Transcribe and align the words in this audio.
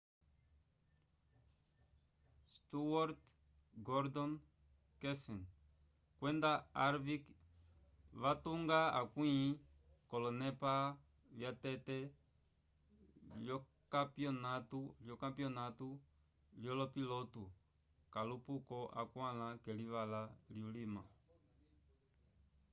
stewart 2.57 3.13
gordon 3.87 4.31
kenseth 5.01 5.45
kwenda 6.17 6.51
harvick 6.79 7.23
vatunga 8.21 8.79
akwĩ 8.99 9.31
k'olonepa 10.09 10.73
vyatete 11.37 11.97
lyokampyonatu 15.05 15.89
lyolopiloto 16.61 17.43
kalupoko 18.13 18.77
akwãla 19.01 19.47
k'elivala 19.63 20.21
lyulima 20.53 21.03